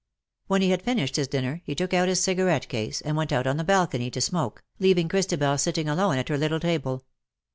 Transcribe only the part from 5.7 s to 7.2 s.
alone at her little table.